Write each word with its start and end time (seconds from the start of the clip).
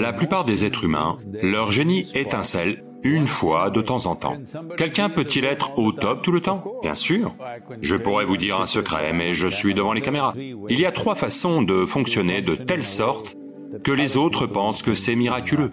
La 0.00 0.12
plupart 0.12 0.44
des 0.44 0.64
êtres 0.64 0.84
humains, 0.84 1.18
leur 1.42 1.72
génie 1.72 2.06
étincelle 2.14 2.84
une 3.02 3.26
fois 3.26 3.70
de 3.70 3.80
temps 3.80 4.06
en 4.06 4.14
temps. 4.14 4.36
Quelqu'un 4.76 5.08
peut-il 5.08 5.44
être 5.44 5.78
au 5.78 5.92
top 5.92 6.22
tout 6.22 6.32
le 6.32 6.40
temps? 6.40 6.64
Bien 6.82 6.94
sûr. 6.94 7.34
Je 7.80 7.96
pourrais 7.96 8.24
vous 8.24 8.36
dire 8.36 8.60
un 8.60 8.66
secret, 8.66 9.12
mais 9.12 9.32
je 9.32 9.48
suis 9.48 9.74
devant 9.74 9.92
les 9.92 10.00
caméras. 10.00 10.34
Il 10.36 10.78
y 10.78 10.86
a 10.86 10.92
trois 10.92 11.14
façons 11.14 11.62
de 11.62 11.84
fonctionner 11.84 12.42
de 12.42 12.54
telle 12.54 12.84
sorte 12.84 13.36
que 13.82 13.92
les 13.92 14.16
autres 14.16 14.46
pensent 14.46 14.82
que 14.82 14.94
c'est 14.94 15.16
miraculeux. 15.16 15.72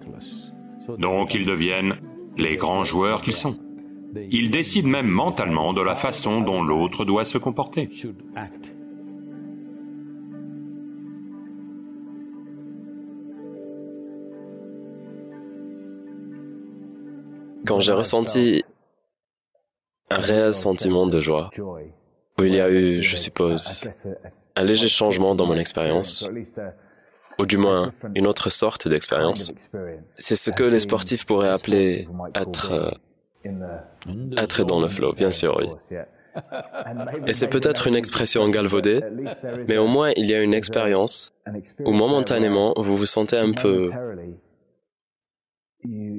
Donc 0.98 1.34
ils 1.34 1.46
deviennent 1.46 1.96
les 2.36 2.56
grands 2.56 2.84
joueurs 2.84 3.22
qu'ils 3.22 3.32
sont. 3.32 3.56
Ils 4.30 4.50
décident 4.50 4.88
même 4.88 5.08
mentalement 5.08 5.72
de 5.72 5.82
la 5.82 5.94
façon 5.94 6.40
dont 6.40 6.62
l'autre 6.62 7.04
doit 7.04 7.24
se 7.24 7.38
comporter. 7.38 7.88
Quand 17.66 17.80
j'ai 17.80 17.92
ressenti 17.92 18.64
un 20.10 20.18
réel 20.18 20.54
sentiment 20.54 21.06
de 21.06 21.20
joie, 21.20 21.50
où 22.38 22.44
il 22.44 22.54
y 22.54 22.60
a 22.60 22.70
eu, 22.70 23.02
je 23.02 23.16
suppose, 23.16 23.88
un 24.54 24.62
léger 24.62 24.88
changement 24.88 25.34
dans 25.34 25.46
mon 25.46 25.56
expérience, 25.56 26.28
ou 27.38 27.46
du 27.46 27.58
moins 27.58 27.92
une 28.14 28.26
autre 28.26 28.50
sorte 28.50 28.88
d'expérience, 28.88 29.52
c'est 30.06 30.36
ce 30.36 30.50
que 30.50 30.64
les 30.64 30.80
sportifs 30.80 31.26
pourraient 31.26 31.50
appeler 31.50 32.08
être, 32.34 32.72
euh, 32.72 32.90
être 34.36 34.64
dans 34.64 34.80
le 34.80 34.88
flow, 34.88 35.12
bien 35.12 35.30
sûr, 35.30 35.56
oui. 35.58 35.96
Et 37.26 37.32
c'est 37.32 37.48
peut-être 37.48 37.86
une 37.86 37.94
expression 37.94 38.46
galvaudée, 38.48 39.00
mais 39.68 39.78
au 39.78 39.86
moins 39.86 40.10
il 40.16 40.26
y 40.26 40.34
a 40.34 40.42
une 40.42 40.54
expérience 40.54 41.32
où 41.84 41.92
momentanément 41.92 42.74
vous 42.76 42.96
vous 42.96 43.06
sentez 43.06 43.38
un 43.38 43.52
peu 43.52 43.90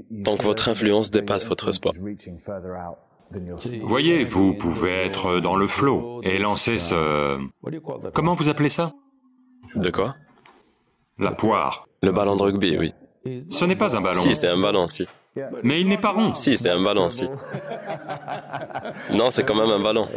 donc 0.09 0.43
votre 0.43 0.69
influence 0.69 1.11
dépasse 1.11 1.45
votre 1.47 1.71
sport. 1.71 1.93
Voyez, 3.83 4.23
vous 4.23 4.53
pouvez 4.53 4.91
être 4.91 5.39
dans 5.39 5.55
le 5.55 5.67
flow 5.67 6.21
et 6.23 6.37
lancer 6.37 6.77
ce... 6.77 7.37
Comment 8.13 8.35
vous 8.35 8.49
appelez 8.49 8.69
ça? 8.69 8.93
De 9.75 9.89
quoi? 9.89 10.15
La 11.19 11.31
poire. 11.31 11.85
Le 12.01 12.11
ballon 12.11 12.35
de 12.35 12.43
rugby, 12.43 12.77
oui. 12.77 12.93
Ce 13.49 13.65
n'est 13.65 13.75
pas 13.75 13.97
un 13.97 14.01
ballon. 14.01 14.21
Si, 14.21 14.35
c'est 14.35 14.47
un 14.47 14.59
ballon, 14.59 14.87
si. 14.87 15.05
Mais 15.63 15.81
il 15.81 15.87
n'est 15.87 15.97
pas 15.97 16.11
rond. 16.11 16.33
Si, 16.33 16.55
c'est 16.57 16.69
un 16.69 16.81
ballon, 16.81 17.09
si. 17.09 17.25
Non, 19.11 19.29
c'est 19.29 19.43
quand 19.43 19.55
même 19.55 19.69
un 19.69 19.81
ballon. 19.81 20.07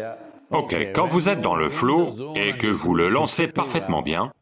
Ok, 0.51 0.75
quand 0.95 1.07
vous 1.07 1.29
êtes 1.29 1.41
dans 1.41 1.57
le 1.57 1.69
flow 1.69 2.35
et 2.37 2.57
que 2.57 2.69
vous 2.69 2.95
le 2.95 3.09
lancez 3.09 3.49
parfaitement 3.49 4.03
bien, 4.03 4.33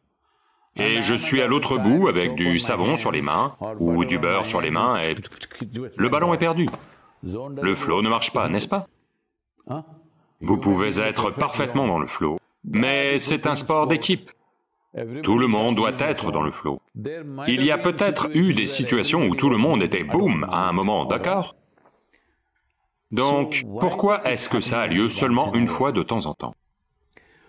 et 0.79 1.03
je 1.03 1.15
suis 1.15 1.43
à 1.43 1.47
l'autre 1.47 1.79
bout 1.79 2.09
avec 2.09 2.35
du 2.35 2.59
savon 2.59 2.97
sur 2.97 3.13
les 3.13 3.23
mains 3.23 3.57
ou 3.79 4.05
du 4.05 4.19
beurre 4.19 4.47
sur 4.47 4.61
les 4.61 4.71
mains 4.71 5.01
et 5.01 5.15
le 5.97 6.09
ballon 6.09 6.33
est 6.35 6.39
perdu. 6.39 6.69
Le 7.23 7.75
flot 7.75 8.03
ne 8.03 8.09
marche 8.09 8.33
pas, 8.33 8.49
n'est-ce 8.49 8.69
pas? 8.69 8.87
Vous 10.41 10.59
pouvez 10.59 11.01
être 11.01 11.31
parfaitement 11.31 11.87
dans 11.87 11.99
le 11.99 12.07
flot, 12.07 12.39
mais 12.65 13.19
c'est 13.19 13.47
un 13.47 13.55
sport 13.55 13.87
d'équipe. 13.87 14.31
Tout 15.23 15.39
le 15.39 15.47
monde 15.47 15.75
doit 15.77 15.93
être 15.99 16.33
dans 16.33 16.43
le 16.43 16.51
flot. 16.51 16.81
Il 17.47 17.63
y 17.63 17.71
a 17.71 17.79
peut-être 17.79 18.35
eu 18.35 18.55
des 18.55 18.67
situations 18.67 19.27
où 19.27 19.35
tout 19.35 19.51
le 19.51 19.59
monde 19.59 19.83
était 19.83 20.05
boum 20.05 20.47
à 20.51 20.69
un 20.69 20.73
moment, 20.73 21.05
d'accord? 21.05 21.57
Donc, 23.11 23.65
pourquoi 23.81 24.27
est-ce 24.29 24.49
que 24.49 24.61
ça 24.61 24.81
a 24.81 24.87
lieu 24.87 25.09
seulement 25.09 25.55
une 25.55 25.69
fois 25.69 25.93
de 25.93 26.03
temps 26.03 26.27
en 26.27 26.35
temps? 26.35 26.55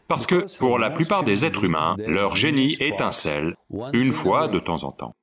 Parce 0.09 0.25
que 0.25 0.57
pour 0.57 0.79
la 0.79 0.89
plupart 0.89 1.23
des 1.23 1.45
êtres 1.45 1.63
humains, 1.63 1.95
leur 1.99 2.35
génie 2.35 2.75
étincelle 2.79 3.55
une 3.93 4.11
fois 4.11 4.47
de 4.49 4.59
temps 4.59 4.83
en 4.83 4.91
temps. 4.91 5.15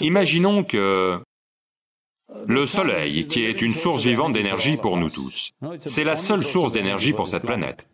Imaginons 0.00 0.64
que 0.64 1.20
le 2.46 2.66
Soleil, 2.66 3.26
qui 3.26 3.44
est 3.44 3.62
une 3.62 3.74
source 3.74 4.02
vivante 4.02 4.32
d'énergie 4.32 4.78
pour 4.78 4.96
nous 4.96 5.10
tous, 5.10 5.52
c'est 5.82 6.04
la 6.04 6.16
seule 6.16 6.42
source 6.42 6.72
d'énergie 6.72 7.12
pour 7.12 7.28
cette 7.28 7.44
planète. 7.44 7.88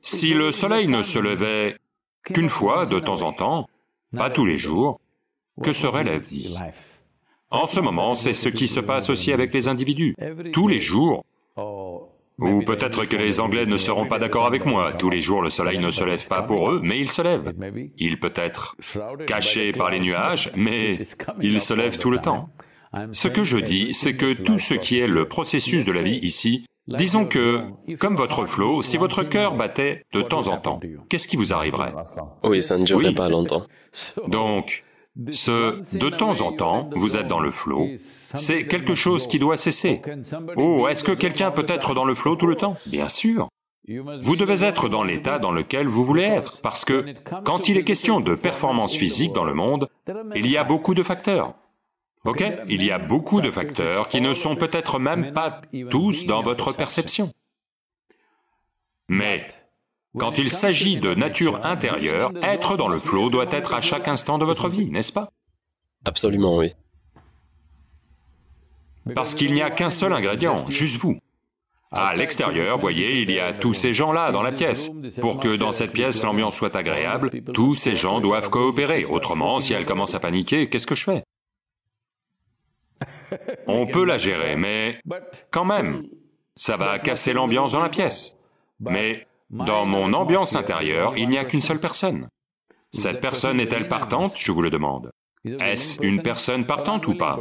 Si 0.00 0.32
le 0.32 0.52
Soleil 0.52 0.86
ne 0.88 1.02
se 1.02 1.18
levait 1.18 1.76
qu'une 2.24 2.48
fois 2.48 2.86
de 2.86 3.00
temps 3.00 3.22
en 3.22 3.32
temps, 3.32 3.68
pas 4.16 4.30
tous 4.30 4.46
les 4.46 4.58
jours, 4.58 5.00
que 5.62 5.72
serait 5.72 6.04
la 6.04 6.18
vie? 6.18 6.56
En 7.50 7.66
ce 7.66 7.80
moment, 7.80 8.14
c'est 8.14 8.32
ce 8.32 8.48
qui 8.48 8.68
se 8.68 8.80
passe 8.80 9.10
aussi 9.10 9.32
avec 9.32 9.52
les 9.52 9.68
individus. 9.68 10.14
Tous 10.52 10.68
les 10.68 10.80
jours, 10.80 11.24
ou 12.38 12.62
peut-être 12.62 13.04
que 13.04 13.16
les 13.16 13.40
Anglais 13.40 13.66
ne 13.66 13.76
seront 13.76 14.06
pas 14.06 14.18
d'accord 14.18 14.46
avec 14.46 14.64
moi. 14.64 14.92
Tous 14.92 15.10
les 15.10 15.20
jours, 15.20 15.42
le 15.42 15.50
soleil 15.50 15.78
ne 15.78 15.90
se 15.90 16.04
lève 16.04 16.26
pas 16.28 16.42
pour 16.42 16.70
eux, 16.70 16.80
mais 16.82 16.98
il 16.98 17.10
se 17.10 17.22
lève. 17.22 17.52
Il 17.98 18.18
peut 18.18 18.32
être 18.34 18.76
caché 19.26 19.72
par 19.72 19.90
les 19.90 20.00
nuages, 20.00 20.50
mais 20.56 20.96
il 21.40 21.60
se 21.60 21.74
lève 21.74 21.98
tout 21.98 22.10
le 22.10 22.18
temps. 22.18 22.50
Ce 23.12 23.28
que 23.28 23.44
je 23.44 23.58
dis, 23.58 23.94
c'est 23.94 24.14
que 24.14 24.34
tout 24.34 24.58
ce 24.58 24.74
qui 24.74 24.98
est 24.98 25.06
le 25.06 25.26
processus 25.26 25.84
de 25.84 25.92
la 25.92 26.02
vie 26.02 26.18
ici, 26.22 26.66
disons 26.88 27.26
que, 27.26 27.60
comme 27.98 28.16
votre 28.16 28.46
flot, 28.46 28.82
si 28.82 28.96
votre 28.96 29.22
cœur 29.22 29.54
battait 29.54 30.04
de 30.12 30.22
temps 30.22 30.48
en 30.48 30.56
temps, 30.58 30.80
qu'est-ce 31.08 31.28
qui 31.28 31.36
vous 31.36 31.52
arriverait? 31.52 31.94
Oui, 32.42 32.62
ça 32.62 32.76
ne 32.76 32.84
durerait 32.84 33.14
pas 33.14 33.28
longtemps. 33.28 33.64
Donc, 34.28 34.84
ce 35.30 35.96
de 35.96 36.08
temps 36.08 36.40
en 36.40 36.52
temps, 36.52 36.90
vous 36.94 37.16
êtes 37.16 37.28
dans 37.28 37.40
le 37.40 37.50
flot, 37.50 37.90
c'est 38.34 38.66
quelque 38.66 38.94
chose 38.94 39.26
qui 39.26 39.38
doit 39.38 39.56
cesser. 39.56 40.00
Oh, 40.56 40.88
est-ce 40.88 41.04
que 41.04 41.12
quelqu'un 41.12 41.50
peut 41.50 41.66
être 41.68 41.94
dans 41.94 42.04
le 42.04 42.14
flot 42.14 42.36
tout 42.36 42.46
le 42.46 42.56
temps? 42.56 42.76
Bien 42.86 43.08
sûr. 43.08 43.48
Vous 43.88 44.36
devez 44.36 44.64
être 44.64 44.88
dans 44.88 45.02
l'état 45.02 45.38
dans 45.38 45.50
lequel 45.50 45.88
vous 45.88 46.04
voulez 46.04 46.22
être, 46.22 46.60
parce 46.60 46.84
que 46.84 47.14
quand 47.44 47.68
il 47.68 47.76
est 47.76 47.84
question 47.84 48.20
de 48.20 48.34
performance 48.34 48.94
physique 48.94 49.32
dans 49.32 49.44
le 49.44 49.54
monde, 49.54 49.88
il 50.34 50.46
y 50.48 50.56
a 50.56 50.64
beaucoup 50.64 50.94
de 50.94 51.02
facteurs. 51.02 51.54
Ok? 52.24 52.44
Il 52.68 52.84
y 52.84 52.92
a 52.92 52.98
beaucoup 52.98 53.40
de 53.40 53.50
facteurs 53.50 54.08
qui 54.08 54.20
ne 54.20 54.32
sont 54.34 54.54
peut-être 54.54 55.00
même 55.00 55.32
pas 55.32 55.60
tous 55.90 56.26
dans 56.26 56.40
votre 56.42 56.72
perception. 56.72 57.30
Mais 59.08 59.48
quand 60.18 60.38
il 60.38 60.50
s'agit 60.50 60.96
de 60.96 61.14
nature 61.14 61.64
intérieure, 61.64 62.32
être 62.42 62.76
dans 62.76 62.88
le 62.88 62.98
flot 62.98 63.30
doit 63.30 63.50
être 63.50 63.74
à 63.74 63.80
chaque 63.80 64.08
instant 64.08 64.38
de 64.38 64.44
votre 64.44 64.68
vie, 64.68 64.90
n'est-ce 64.90 65.12
pas? 65.12 65.30
Absolument, 66.04 66.56
oui. 66.56 66.72
Parce 69.14 69.34
qu'il 69.34 69.52
n'y 69.52 69.62
a 69.62 69.70
qu'un 69.70 69.90
seul 69.90 70.12
ingrédient, 70.12 70.64
juste 70.68 70.96
vous. 70.96 71.18
À 71.90 72.16
l'extérieur, 72.16 72.78
voyez, 72.78 73.20
il 73.20 73.30
y 73.30 73.38
a 73.38 73.52
tous 73.52 73.74
ces 73.74 73.92
gens-là 73.92 74.32
dans 74.32 74.42
la 74.42 74.52
pièce. 74.52 74.90
Pour 75.20 75.40
que 75.40 75.56
dans 75.56 75.72
cette 75.72 75.92
pièce 75.92 76.22
l'ambiance 76.22 76.56
soit 76.56 76.74
agréable, 76.74 77.30
tous 77.52 77.74
ces 77.74 77.94
gens 77.94 78.20
doivent 78.20 78.48
coopérer. 78.48 79.04
Autrement, 79.04 79.60
si 79.60 79.74
elle 79.74 79.84
commence 79.84 80.14
à 80.14 80.20
paniquer, 80.20 80.68
qu'est-ce 80.68 80.86
que 80.86 80.94
je 80.94 81.04
fais? 81.04 81.24
On 83.66 83.86
peut 83.86 84.04
la 84.04 84.16
gérer, 84.16 84.56
mais 84.56 85.00
quand 85.50 85.64
même, 85.64 86.00
ça 86.56 86.76
va 86.76 86.98
casser 86.98 87.32
l'ambiance 87.32 87.72
dans 87.72 87.80
la 87.80 87.88
pièce. 87.88 88.36
Mais 88.80 89.26
dans 89.52 89.86
mon 89.86 90.12
ambiance 90.14 90.56
intérieure, 90.56 91.14
il 91.16 91.28
n'y 91.28 91.38
a 91.38 91.44
qu'une 91.44 91.60
seule 91.60 91.80
personne. 91.80 92.28
Cette 92.90 93.20
personne 93.20 93.60
est-elle 93.60 93.88
partante, 93.88 94.34
je 94.36 94.50
vous 94.52 94.62
le 94.62 94.70
demande. 94.70 95.10
Est-ce 95.44 96.04
une 96.04 96.22
personne 96.22 96.66
partante 96.66 97.06
ou 97.06 97.14
pas? 97.14 97.38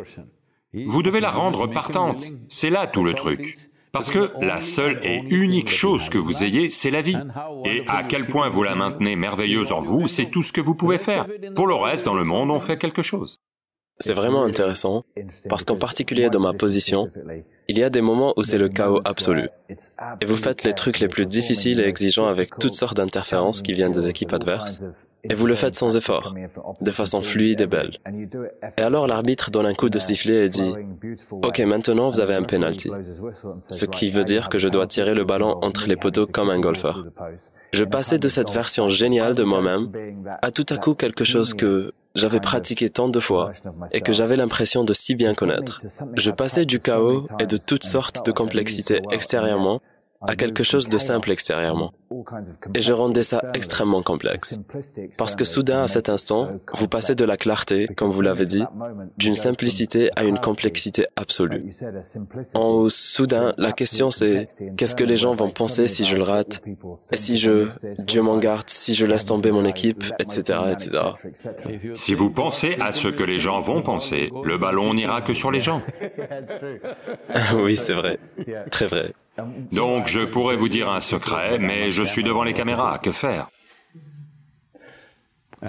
Vous 0.73 1.03
devez 1.03 1.19
la 1.19 1.31
rendre 1.31 1.67
partante, 1.67 2.23
c'est 2.47 2.69
là 2.69 2.87
tout 2.87 3.03
le 3.03 3.13
truc. 3.13 3.57
Parce 3.91 4.09
que 4.09 4.31
la 4.39 4.61
seule 4.61 5.01
et 5.03 5.21
unique 5.29 5.69
chose 5.69 6.07
que 6.07 6.17
vous 6.17 6.45
ayez, 6.45 6.69
c'est 6.69 6.91
la 6.91 7.01
vie. 7.01 7.17
Et 7.65 7.83
à 7.87 8.03
quel 8.03 8.27
point 8.27 8.47
vous 8.47 8.63
la 8.63 8.75
maintenez 8.75 9.17
merveilleuse 9.17 9.73
en 9.73 9.81
vous, 9.81 10.07
c'est 10.07 10.27
tout 10.27 10.43
ce 10.43 10.53
que 10.53 10.61
vous 10.61 10.75
pouvez 10.75 10.97
faire. 10.97 11.27
Pour 11.55 11.67
le 11.67 11.75
reste, 11.75 12.05
dans 12.05 12.13
le 12.13 12.23
monde, 12.23 12.51
on 12.51 12.59
fait 12.61 12.77
quelque 12.77 13.01
chose. 13.01 13.37
C'est 13.99 14.13
vraiment 14.13 14.45
intéressant, 14.45 15.03
parce 15.47 15.63
qu'en 15.63 15.75
particulier 15.75 16.29
dans 16.29 16.39
ma 16.39 16.53
position, 16.53 17.09
il 17.71 17.79
y 17.79 17.83
a 17.83 17.89
des 17.89 18.01
moments 18.01 18.33
où 18.35 18.43
c'est 18.43 18.57
le 18.57 18.67
chaos 18.67 18.99
absolu. 19.05 19.47
Et 20.19 20.25
vous 20.25 20.35
faites 20.35 20.65
les 20.65 20.73
trucs 20.73 20.99
les 20.99 21.07
plus 21.07 21.25
difficiles 21.25 21.79
et 21.79 21.85
exigeants 21.85 22.27
avec 22.27 22.59
toutes 22.59 22.73
sortes 22.73 22.97
d'interférences 22.97 23.61
qui 23.61 23.71
viennent 23.71 23.93
des 23.93 24.09
équipes 24.09 24.33
adverses. 24.33 24.81
Et 25.23 25.33
vous 25.33 25.47
le 25.47 25.55
faites 25.55 25.75
sans 25.75 25.95
effort, 25.95 26.35
de 26.81 26.91
façon 26.91 27.21
fluide 27.21 27.61
et 27.61 27.67
belle. 27.67 27.97
Et 28.77 28.81
alors 28.81 29.07
l'arbitre 29.07 29.51
donne 29.51 29.67
un 29.67 29.73
coup 29.73 29.89
de 29.89 29.99
sifflet 29.99 30.47
et 30.47 30.49
dit 30.49 30.73
«Ok, 31.31 31.59
maintenant 31.59 32.09
vous 32.09 32.19
avez 32.19 32.33
un 32.33 32.43
penalty», 32.43 32.89
ce 33.69 33.85
qui 33.85 34.09
veut 34.09 34.25
dire 34.25 34.49
que 34.49 34.59
je 34.59 34.67
dois 34.67 34.87
tirer 34.87 35.13
le 35.13 35.23
ballon 35.23 35.59
entre 35.61 35.87
les 35.87 35.95
poteaux 35.95 36.27
comme 36.27 36.49
un 36.49 36.59
golfeur. 36.59 37.05
Je 37.73 37.85
passais 37.85 38.19
de 38.19 38.27
cette 38.27 38.51
version 38.51 38.89
géniale 38.89 39.33
de 39.33 39.43
moi-même 39.43 39.91
à 40.41 40.51
tout 40.51 40.65
à 40.69 40.77
coup 40.77 40.93
quelque 40.93 41.23
chose 41.23 41.53
que 41.53 41.93
j'avais 42.15 42.39
pratiqué 42.39 42.89
tant 42.89 43.09
de 43.09 43.19
fois 43.19 43.51
et 43.91 44.01
que 44.01 44.13
j'avais 44.13 44.35
l'impression 44.35 44.83
de 44.83 44.93
si 44.93 45.15
bien 45.15 45.33
connaître. 45.33 45.81
Je 46.15 46.31
passais 46.31 46.65
du 46.65 46.79
chaos 46.79 47.25
et 47.39 47.47
de 47.47 47.57
toutes 47.57 47.83
sortes 47.83 48.25
de 48.25 48.31
complexités 48.31 49.01
extérieurement 49.11 49.81
à 50.21 50.35
quelque 50.35 50.63
chose 50.63 50.89
de 50.89 50.97
simple 50.97 51.31
extérieurement. 51.31 51.93
Et 52.75 52.81
je 52.81 52.93
rendais 52.93 53.23
ça 53.23 53.41
extrêmement 53.53 54.03
complexe. 54.03 54.59
Parce 55.17 55.35
que 55.35 55.43
soudain, 55.43 55.83
à 55.83 55.87
cet 55.87 56.09
instant, 56.09 56.59
vous 56.73 56.87
passez 56.87 57.15
de 57.15 57.25
la 57.25 57.37
clarté, 57.37 57.87
comme 57.87 58.09
vous 58.09 58.21
l'avez 58.21 58.45
dit, 58.45 58.63
d'une 59.17 59.35
simplicité 59.35 60.09
à 60.15 60.23
une 60.23 60.39
complexité 60.39 61.07
absolue. 61.15 61.71
En 62.53 62.67
haut, 62.67 62.89
soudain, 62.89 63.53
la 63.57 63.71
question 63.71 64.11
c'est, 64.11 64.47
qu'est-ce 64.77 64.95
que 64.95 65.03
les 65.03 65.17
gens 65.17 65.33
vont 65.33 65.49
penser 65.49 65.87
si 65.87 66.03
je 66.03 66.15
le 66.15 66.23
rate? 66.23 66.61
Et 67.11 67.17
si 67.17 67.37
je, 67.37 67.69
Dieu 67.99 68.21
m'en 68.21 68.37
garde, 68.37 68.69
si 68.69 68.93
je 68.93 69.05
laisse 69.05 69.25
tomber 69.25 69.51
mon 69.51 69.65
équipe, 69.65 70.03
etc., 70.19 70.59
etc. 70.71 70.91
Si 71.93 72.13
vous 72.13 72.29
pensez 72.29 72.75
à 72.79 72.91
ce 72.91 73.07
que 73.07 73.23
les 73.23 73.39
gens 73.39 73.59
vont 73.59 73.81
penser, 73.81 74.31
le 74.43 74.57
ballon 74.57 74.93
n'ira 74.93 75.21
que 75.21 75.33
sur 75.33 75.51
les 75.51 75.59
gens. 75.59 75.81
oui, 77.55 77.77
c'est 77.77 77.93
vrai. 77.93 78.19
Très 78.69 78.87
vrai. 78.87 79.11
Donc 79.71 80.07
je 80.07 80.21
pourrais 80.21 80.57
vous 80.57 80.69
dire 80.69 80.89
un 80.89 80.99
secret, 80.99 81.57
mais 81.59 81.89
je 81.89 82.03
suis 82.03 82.23
devant 82.23 82.43
les 82.43 82.53
caméras, 82.53 82.99
que 82.99 83.11
faire? 83.11 83.47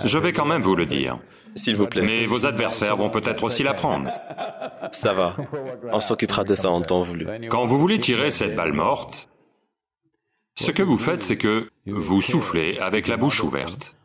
Je 0.04 0.18
vais 0.18 0.32
quand 0.32 0.46
même 0.46 0.62
vous 0.62 0.74
le 0.74 0.86
dire. 0.86 1.18
S'il 1.54 1.76
vous 1.76 1.86
plaît. 1.86 2.02
Mais 2.02 2.26
vos 2.26 2.46
adversaires 2.46 2.96
vont 2.96 3.10
peut-être 3.10 3.44
aussi 3.44 3.62
l'apprendre. 3.62 4.10
Ça 4.92 5.12
va. 5.12 5.36
On 5.92 6.00
s'occupera 6.00 6.44
de 6.44 6.54
ça 6.54 6.70
en 6.70 6.80
temps 6.80 7.02
voulu. 7.02 7.26
Quand 7.50 7.66
vous 7.66 7.78
voulez 7.78 7.98
tirer 7.98 8.30
cette 8.30 8.56
balle 8.56 8.72
morte, 8.72 9.28
ce 10.54 10.70
que 10.70 10.82
vous 10.82 10.96
faites, 10.96 11.22
c'est 11.22 11.36
que 11.36 11.68
vous 11.86 12.22
soufflez 12.22 12.78
avec 12.78 13.06
la 13.06 13.16
bouche 13.16 13.42
ouverte. 13.42 13.96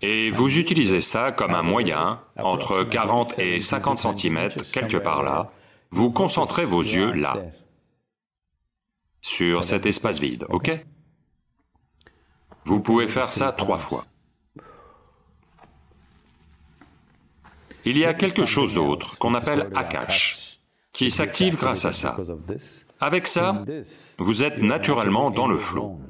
Et 0.00 0.30
vous 0.30 0.58
utilisez 0.58 1.00
ça 1.00 1.32
comme 1.32 1.54
un 1.54 1.62
moyen, 1.62 2.20
entre 2.38 2.84
40 2.84 3.38
et 3.38 3.60
50 3.60 3.98
cm, 3.98 4.50
quelque 4.72 4.96
part 4.96 5.22
là, 5.22 5.50
vous 5.90 6.12
concentrez 6.12 6.64
vos 6.64 6.82
yeux 6.82 7.10
là, 7.12 7.36
sur 9.38 9.62
cet 9.62 9.86
espace 9.86 10.18
vide, 10.18 10.44
ok? 10.48 10.68
Vous 12.64 12.80
pouvez 12.80 13.06
faire 13.06 13.32
ça 13.32 13.52
trois 13.52 13.78
fois. 13.78 14.04
Il 17.84 17.96
y 17.96 18.04
a 18.04 18.14
quelque 18.14 18.46
chose 18.46 18.74
d'autre 18.74 19.16
qu'on 19.18 19.34
appelle 19.34 19.70
Akash, 19.76 20.58
qui 20.92 21.08
s'active 21.08 21.56
grâce 21.56 21.84
à 21.84 21.92
ça. 21.92 22.16
Avec 22.98 23.28
ça, 23.28 23.64
vous 24.18 24.42
êtes 24.42 24.58
naturellement 24.58 25.30
dans 25.30 25.46
le 25.46 25.56
flot. 25.56 26.00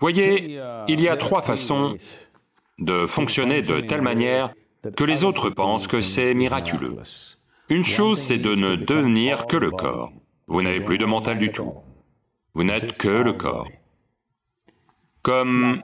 Voyez, 0.00 0.60
il 0.88 1.00
y 1.00 1.08
a 1.08 1.16
trois 1.16 1.42
façons 1.42 1.96
de 2.80 3.06
fonctionner 3.06 3.62
de 3.62 3.80
telle 3.82 4.02
manière 4.02 4.52
que 4.96 5.04
les 5.04 5.22
autres 5.22 5.48
pensent 5.48 5.86
que 5.86 6.00
c'est 6.00 6.34
miraculeux. 6.34 6.96
Une 7.68 7.84
chose, 7.84 8.18
c'est 8.20 8.38
de 8.38 8.56
ne 8.56 8.74
devenir 8.74 9.46
que 9.46 9.56
le 9.56 9.70
corps. 9.70 10.12
Vous 10.48 10.60
n'avez 10.60 10.82
plus 10.82 10.98
de 10.98 11.06
mental 11.06 11.38
du 11.38 11.52
tout. 11.52 11.72
Vous 12.54 12.64
n'êtes 12.64 12.96
que 12.96 13.08
le 13.08 13.32
corps. 13.32 13.68
Comme... 15.22 15.82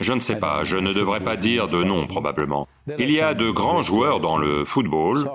Je 0.00 0.12
ne 0.12 0.18
sais 0.18 0.40
pas, 0.40 0.64
je 0.64 0.76
ne 0.76 0.92
devrais 0.92 1.22
pas 1.22 1.36
dire 1.36 1.68
de 1.68 1.84
nom 1.84 2.06
probablement. 2.06 2.66
Il 2.98 3.10
y 3.10 3.20
a 3.20 3.34
de 3.34 3.50
grands 3.50 3.82
joueurs 3.82 4.20
dans 4.20 4.38
le 4.38 4.64
football. 4.64 5.30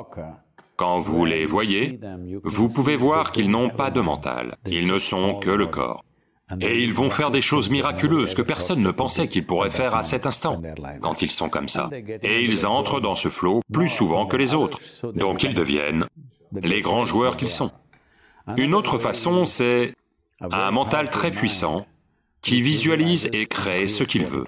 Quand 0.75 0.99
vous 0.99 1.25
les 1.25 1.45
voyez, 1.45 1.99
vous 2.43 2.69
pouvez 2.69 2.97
voir 2.97 3.31
qu'ils 3.31 3.49
n'ont 3.49 3.69
pas 3.69 3.91
de 3.91 4.01
mental. 4.01 4.57
Ils 4.65 4.87
ne 4.87 4.99
sont 4.99 5.35
que 5.35 5.49
le 5.49 5.67
corps. 5.67 6.03
Et 6.61 6.83
ils 6.83 6.93
vont 6.93 7.09
faire 7.09 7.31
des 7.31 7.41
choses 7.41 7.69
miraculeuses 7.69 8.33
que 8.33 8.41
personne 8.41 8.81
ne 8.81 8.91
pensait 8.91 9.27
qu'ils 9.27 9.45
pourraient 9.45 9.69
faire 9.69 9.95
à 9.95 10.03
cet 10.03 10.25
instant, 10.25 10.61
quand 11.01 11.21
ils 11.21 11.29
sont 11.29 11.49
comme 11.49 11.67
ça. 11.67 11.89
Et 12.23 12.41
ils 12.41 12.65
entrent 12.65 12.99
dans 12.99 13.15
ce 13.15 13.29
flot 13.29 13.61
plus 13.71 13.87
souvent 13.87 14.25
que 14.25 14.35
les 14.35 14.55
autres. 14.55 14.79
Donc 15.13 15.43
ils 15.43 15.53
deviennent 15.53 16.05
les 16.53 16.81
grands 16.81 17.05
joueurs 17.05 17.37
qu'ils 17.37 17.49
sont. 17.49 17.71
Une 18.57 18.73
autre 18.73 18.97
façon, 18.97 19.45
c'est 19.45 19.93
un 20.41 20.71
mental 20.71 21.09
très 21.09 21.31
puissant 21.31 21.85
qui 22.41 22.61
visualise 22.61 23.29
et 23.33 23.45
crée 23.45 23.87
ce 23.87 24.03
qu'il 24.03 24.25
veut. 24.25 24.45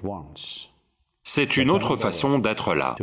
C'est 1.24 1.56
une 1.56 1.70
autre 1.70 1.96
façon 1.96 2.38
d'être 2.38 2.74
là, 2.74 2.96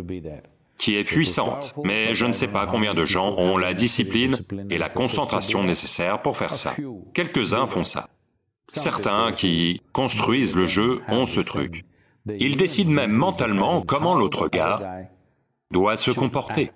qui 0.77 0.95
est 0.95 1.03
puissante, 1.03 1.73
mais 1.83 2.13
je 2.13 2.25
ne 2.25 2.31
sais 2.31 2.47
pas 2.47 2.65
combien 2.65 2.93
de 2.93 3.05
gens 3.05 3.35
ont 3.37 3.57
la 3.57 3.73
discipline 3.73 4.37
et 4.69 4.77
la 4.77 4.89
concentration 4.89 5.63
nécessaires 5.63 6.21
pour 6.21 6.37
faire 6.37 6.55
ça. 6.55 6.75
Quelques-uns 7.13 7.67
font 7.67 7.85
ça. 7.85 8.09
Certains 8.73 9.31
qui 9.31 9.81
construisent 9.93 10.55
le 10.55 10.67
jeu 10.67 11.01
ont 11.09 11.25
ce 11.25 11.39
truc. 11.39 11.85
Ils 12.39 12.57
décident 12.57 12.91
même 12.91 13.11
mentalement 13.11 13.81
comment 13.81 14.15
l'autre 14.15 14.47
gars 14.47 15.07
doit 15.71 15.97
se 15.97 16.11
comporter. 16.11 16.71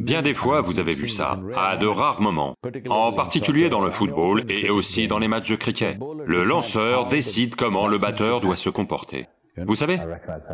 Bien 0.00 0.22
des 0.22 0.34
fois, 0.34 0.60
vous 0.60 0.78
avez 0.78 0.94
vu 0.94 1.06
ça, 1.06 1.38
à 1.56 1.76
de 1.76 1.86
rares 1.86 2.20
moments, 2.20 2.56
en 2.88 3.12
particulier 3.12 3.68
dans 3.68 3.80
le 3.80 3.90
football 3.90 4.44
et 4.48 4.70
aussi 4.70 5.08
dans 5.08 5.18
les 5.18 5.28
matchs 5.28 5.50
de 5.50 5.56
cricket. 5.56 5.98
Le 6.24 6.44
lanceur 6.44 7.06
décide 7.08 7.54
comment 7.54 7.86
le 7.86 7.98
batteur 7.98 8.40
doit 8.40 8.56
se 8.56 8.70
comporter. 8.70 9.26
Vous 9.56 9.74
savez? 9.74 10.00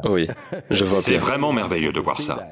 Oui, 0.05 0.27
je 0.71 0.85
vois 0.85 0.99
C'est 0.99 1.17
vraiment 1.17 1.53
merveilleux 1.53 1.93
de 1.93 2.01
voir 2.01 2.21
ça. 2.21 2.49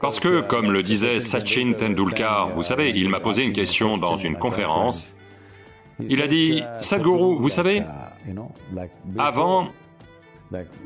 Parce 0.00 0.18
que, 0.18 0.40
comme 0.40 0.72
le 0.72 0.82
disait 0.82 1.20
Sachin 1.20 1.74
Tendulkar, 1.76 2.50
vous 2.50 2.62
savez, 2.62 2.90
il 2.90 3.10
m'a 3.10 3.20
posé 3.20 3.44
une 3.44 3.52
question 3.52 3.98
dans 3.98 4.16
une 4.16 4.36
conférence, 4.36 5.12
il 6.08 6.22
a 6.22 6.26
dit, 6.26 6.62
Sadhguru, 6.80 7.36
vous 7.36 7.50
savez, 7.50 7.82
avant, 9.18 9.68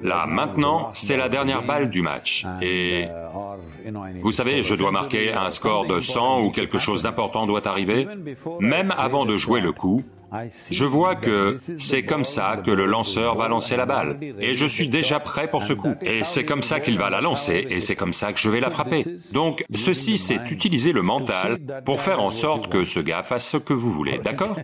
là, 0.02 0.26
maintenant, 0.26 0.88
c'est 0.92 1.16
la 1.16 1.28
dernière 1.28 1.62
balle 1.62 1.90
du 1.90 2.02
match. 2.02 2.46
Et 2.62 3.06
vous 4.20 4.32
savez, 4.32 4.62
je 4.62 4.74
dois 4.74 4.90
marquer 4.90 5.32
un 5.32 5.50
score 5.50 5.86
de 5.86 6.00
100 6.00 6.42
ou 6.42 6.50
quelque 6.50 6.78
chose 6.78 7.02
d'important 7.02 7.46
doit 7.46 7.66
arriver. 7.66 8.06
Même 8.60 8.94
avant 8.96 9.26
de 9.26 9.36
jouer 9.36 9.60
le 9.60 9.72
coup, 9.72 10.02
je 10.70 10.84
vois 10.84 11.14
que 11.14 11.58
c'est 11.78 12.02
comme 12.02 12.24
ça 12.24 12.58
que 12.58 12.70
le 12.70 12.84
lanceur 12.84 13.36
va 13.36 13.48
lancer 13.48 13.76
la 13.76 13.86
balle. 13.86 14.18
Et 14.38 14.52
je 14.52 14.66
suis 14.66 14.88
déjà 14.88 15.20
prêt 15.20 15.48
pour 15.48 15.62
ce 15.62 15.72
coup. 15.72 15.94
Et 16.02 16.22
c'est 16.22 16.44
comme 16.44 16.62
ça 16.62 16.80
qu'il 16.80 16.98
va 16.98 17.08
la 17.08 17.20
lancer, 17.20 17.66
et 17.70 17.80
c'est 17.80 17.96
comme 17.96 18.12
ça 18.12 18.32
que 18.32 18.38
je 18.38 18.50
vais 18.50 18.60
la 18.60 18.70
frapper. 18.70 19.04
Donc, 19.32 19.64
ceci, 19.74 20.18
c'est 20.18 20.50
utiliser 20.50 20.92
le 20.92 21.02
mental 21.02 21.58
pour 21.84 22.00
faire 22.00 22.20
en 22.20 22.30
sorte 22.30 22.68
que 22.68 22.84
ce 22.84 23.00
gars 23.00 23.22
fasse 23.22 23.48
ce 23.48 23.56
que 23.56 23.72
vous 23.72 23.90
voulez, 23.90 24.18
d'accord? 24.18 24.56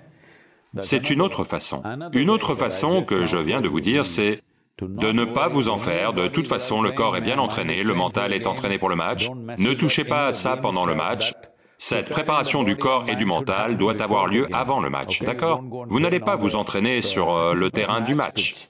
C'est 0.81 1.11
une 1.11 1.23
autre 1.23 1.45
façon. 1.45 1.83
Une 2.12 2.31
autre 2.31 2.55
façon 2.55 3.03
que 3.03 3.27
je 3.27 3.37
viens 3.37 3.61
de 3.61 3.69
vous 3.69 3.81
dire, 3.81 4.05
c'est 4.05 4.43
de 4.81 5.12
ne 5.12 5.25
pas 5.25 5.49
vous 5.49 5.69
en 5.69 5.79
faire, 5.79 6.12
de 6.12 6.26
toute 6.26 6.49
façon 6.49 6.82
le 6.82 6.91
corps 6.91 7.17
est 7.17 7.21
bien 7.21 7.38
entraîné, 7.38 7.82
le 7.82 7.94
mental 7.94 8.32
est 8.32 8.47
entraîné 8.47 8.79
pour 8.79 8.88
le 8.88 8.97
match, 8.97 9.31
ne 9.59 9.73
touchez 9.73 10.05
pas 10.05 10.26
à 10.26 10.32
ça 10.32 10.56
pendant 10.56 10.85
le 10.85 10.94
match, 10.94 11.32
cette 11.79 12.09
préparation 12.09 12.62
du 12.62 12.76
corps 12.76 13.09
et 13.09 13.15
du 13.15 13.25
mental 13.25 13.76
doit 13.76 14.00
avoir 14.03 14.26
lieu 14.26 14.49
avant 14.53 14.81
le 14.81 14.91
match, 14.91 15.23
d'accord? 15.23 15.62
Vous 15.88 16.00
n'allez 16.00 16.21
pas 16.21 16.37
vous 16.37 16.56
entraîner 16.56 17.00
sur 17.00 17.35
euh, 17.35 17.55
le 17.55 17.71
terrain 17.71 18.00
du 18.00 18.15
match. 18.15 18.69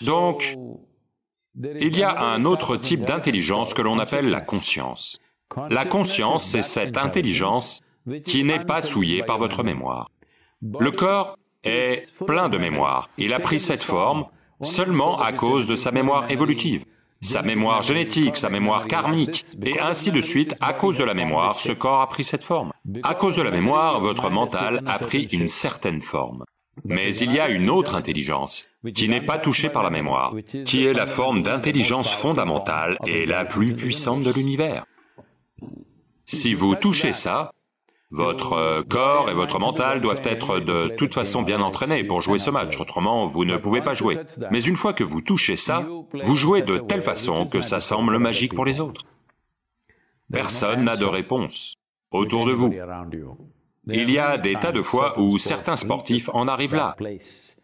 Donc, 0.00 0.56
il 1.54 1.96
y 1.96 2.02
a 2.02 2.20
un 2.20 2.44
autre 2.44 2.76
type 2.76 3.02
d'intelligence 3.02 3.74
que 3.74 3.82
l'on 3.82 3.98
appelle 3.98 4.30
la 4.30 4.40
conscience. 4.40 5.18
La 5.68 5.84
conscience, 5.84 6.44
c'est 6.44 6.62
cette 6.62 6.96
intelligence 6.96 7.80
qui 8.24 8.42
n'est 8.44 8.64
pas 8.64 8.82
souillée 8.82 9.22
par 9.22 9.38
votre 9.38 9.62
mémoire. 9.62 10.08
Le 10.62 10.90
corps 10.90 11.36
est 11.64 12.08
plein 12.24 12.48
de 12.48 12.58
mémoire. 12.58 13.10
Il 13.18 13.34
a 13.34 13.40
pris 13.40 13.58
cette 13.58 13.84
forme 13.84 14.26
seulement 14.62 15.20
à 15.20 15.32
cause 15.32 15.66
de 15.66 15.76
sa 15.76 15.90
mémoire 15.90 16.30
évolutive, 16.30 16.84
sa 17.20 17.42
mémoire 17.42 17.82
génétique, 17.82 18.36
sa 18.36 18.50
mémoire 18.50 18.86
karmique, 18.86 19.44
et 19.64 19.78
ainsi 19.78 20.10
de 20.10 20.20
suite, 20.20 20.54
à 20.60 20.72
cause 20.72 20.98
de 20.98 21.04
la 21.04 21.14
mémoire, 21.14 21.60
ce 21.60 21.72
corps 21.72 22.00
a 22.00 22.08
pris 22.08 22.24
cette 22.24 22.42
forme. 22.42 22.72
À 23.02 23.14
cause 23.14 23.36
de 23.36 23.42
la 23.42 23.50
mémoire, 23.50 24.00
votre 24.00 24.30
mental 24.30 24.82
a 24.86 24.98
pris 24.98 25.28
une 25.32 25.48
certaine 25.48 26.00
forme. 26.00 26.44
Mais 26.84 27.14
il 27.14 27.32
y 27.32 27.38
a 27.38 27.48
une 27.48 27.70
autre 27.70 27.94
intelligence, 27.94 28.68
qui 28.94 29.08
n'est 29.08 29.20
pas 29.20 29.38
touchée 29.38 29.68
par 29.68 29.82
la 29.82 29.90
mémoire, 29.90 30.34
qui 30.64 30.86
est 30.86 30.94
la 30.94 31.06
forme 31.06 31.42
d'intelligence 31.42 32.12
fondamentale 32.12 32.96
et 33.06 33.26
la 33.26 33.44
plus 33.44 33.74
puissante 33.74 34.22
de 34.22 34.32
l'univers. 34.32 34.84
Si 36.24 36.54
vous 36.54 36.74
touchez 36.74 37.12
ça, 37.12 37.52
votre 38.12 38.52
euh, 38.52 38.82
corps 38.82 39.30
et 39.30 39.34
votre 39.34 39.58
mental 39.58 40.00
doivent 40.00 40.20
être 40.24 40.60
de 40.60 40.88
toute 40.96 41.14
façon 41.14 41.42
bien 41.42 41.60
entraînés 41.60 42.04
pour 42.04 42.20
jouer 42.20 42.38
ce 42.38 42.50
match, 42.50 42.78
autrement 42.78 43.24
vous 43.26 43.44
ne 43.44 43.56
pouvez 43.56 43.80
pas 43.80 43.94
jouer. 43.94 44.18
Mais 44.50 44.60
une 44.60 44.76
fois 44.76 44.92
que 44.92 45.02
vous 45.02 45.22
touchez 45.22 45.56
ça, 45.56 45.88
vous 46.22 46.36
jouez 46.36 46.62
de 46.62 46.78
telle 46.78 47.02
façon 47.02 47.46
que 47.46 47.62
ça 47.62 47.80
semble 47.80 48.18
magique 48.18 48.54
pour 48.54 48.66
les 48.66 48.80
autres. 48.80 49.06
Personne 50.30 50.84
n'a 50.84 50.96
de 50.96 51.04
réponse 51.04 51.76
autour 52.10 52.46
de 52.46 52.52
vous. 52.52 52.72
Il 53.86 54.10
y 54.10 54.18
a 54.18 54.36
des 54.38 54.54
tas 54.54 54.72
de 54.72 54.82
fois 54.82 55.18
où 55.18 55.38
certains 55.38 55.76
sportifs 55.76 56.28
en 56.32 56.46
arrivent 56.48 56.74
là. 56.74 56.94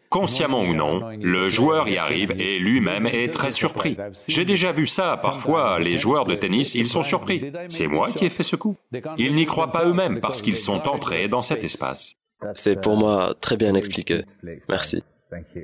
Consciemment 0.09 0.61
ou 0.61 0.73
non, 0.73 1.09
le 1.21 1.49
joueur 1.49 1.87
y 1.87 1.97
arrive 1.97 2.31
et 2.39 2.57
lui-même 2.57 3.05
est 3.05 3.31
très 3.31 3.51
surpris. 3.51 3.95
J'ai 4.27 4.43
déjà 4.43 4.71
vu 4.71 4.87
ça, 4.87 5.17
parfois 5.21 5.79
les 5.79 5.97
joueurs 5.97 6.25
de 6.25 6.33
tennis, 6.33 6.73
ils 6.73 6.87
sont 6.87 7.03
surpris. 7.03 7.51
C'est 7.67 7.87
moi 7.87 8.09
qui 8.11 8.25
ai 8.25 8.29
fait 8.29 8.43
ce 8.43 8.55
coup. 8.55 8.75
Ils 9.17 9.35
n'y 9.35 9.45
croient 9.45 9.71
pas 9.71 9.85
eux-mêmes 9.85 10.19
parce 10.19 10.41
qu'ils 10.41 10.55
sont 10.55 10.87
entrés 10.87 11.27
dans 11.27 11.43
cet 11.43 11.63
espace. 11.63 12.15
C'est 12.55 12.81
pour 12.81 12.95
moi 12.95 13.35
très 13.39 13.57
bien 13.57 13.75
expliqué. 13.75 14.23
Merci. 14.67 15.03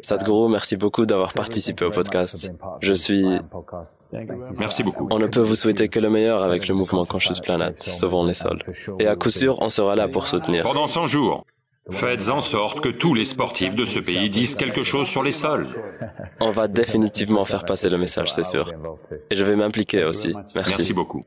Sadhguru, 0.03 0.47
merci 0.49 0.77
beaucoup 0.77 1.07
d'avoir 1.07 1.33
participé 1.33 1.85
au 1.85 1.89
podcast. 1.89 2.51
Je 2.81 2.93
suis... 2.93 3.25
Merci 4.59 4.83
beaucoup. 4.83 5.07
On 5.09 5.17
ne 5.17 5.25
peut 5.25 5.39
vous 5.39 5.55
souhaiter 5.55 5.87
que 5.87 5.99
le 5.99 6.09
meilleur 6.09 6.43
avec 6.43 6.67
le 6.67 6.75
mouvement 6.75 7.03
Conscious 7.05 7.41
Planet, 7.41 7.81
Sauvons 7.81 8.25
les 8.25 8.33
sols. 8.33 8.61
Et 8.99 9.07
à 9.07 9.15
coup 9.15 9.31
sûr, 9.31 9.57
on 9.61 9.69
sera 9.71 9.95
là 9.95 10.07
pour 10.07 10.27
soutenir. 10.27 10.63
Pendant 10.63 10.85
100 10.85 11.07
jours, 11.07 11.45
Faites 11.91 12.29
en 12.29 12.41
sorte 12.41 12.81
que 12.81 12.89
tous 12.89 13.13
les 13.13 13.23
sportifs 13.23 13.75
de 13.75 13.85
ce 13.85 13.99
pays 13.99 14.29
disent 14.29 14.55
quelque 14.55 14.83
chose 14.83 15.07
sur 15.07 15.21
les 15.21 15.31
sols. 15.31 15.67
On 16.39 16.51
va 16.51 16.67
définitivement 16.67 17.45
faire 17.45 17.63
passer 17.63 17.89
le 17.89 17.97
message, 17.99 18.31
c'est 18.31 18.45
sûr. 18.45 18.71
Et 19.29 19.35
je 19.35 19.43
vais 19.43 19.55
m'impliquer 19.55 20.03
aussi. 20.03 20.33
Merci. 20.33 20.51
Merci 20.55 20.93
beaucoup. 20.93 21.23